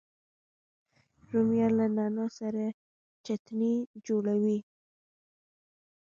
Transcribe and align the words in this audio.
رومیان 1.31 1.71
له 1.79 1.85
نعنا 1.95 2.25
سره 2.39 2.63
چټني 3.25 3.73
جوړوي 4.05 4.59